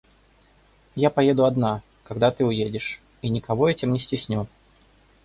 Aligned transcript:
Я 0.95 1.11
поеду 1.11 1.45
одна, 1.45 1.83
когда 2.05 2.31
ты 2.31 2.43
уедешь, 2.43 3.03
и 3.21 3.29
никого 3.29 3.69
этим 3.69 3.93
не 3.93 3.99
стесню. 3.99 4.47